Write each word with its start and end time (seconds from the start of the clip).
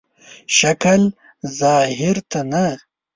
شکل 0.57 1.01
ظاهر 1.59 2.17
ته 2.31 2.39
نه. 2.51 2.65